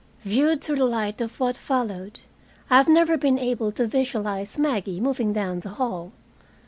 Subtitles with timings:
[0.25, 2.21] Viewed through the light of what followed,
[2.71, 6.11] I have never been able to visualize Maggie moving down the hall.